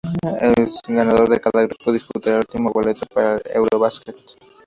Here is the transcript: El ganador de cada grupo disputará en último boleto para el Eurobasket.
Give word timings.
El 0.41 0.55
ganador 0.87 1.29
de 1.29 1.39
cada 1.39 1.61
grupo 1.67 1.91
disputará 1.91 2.37
en 2.37 2.41
último 2.41 2.71
boleto 2.71 3.05
para 3.13 3.35
el 3.35 3.41
Eurobasket. 3.57 4.15